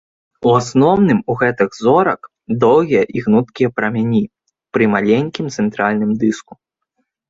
[0.47, 2.21] У асноўным у гэтых зорак
[2.65, 4.23] доўгія і гнуткія прамяні
[4.75, 6.53] пры маленькім цэнтральным дыску.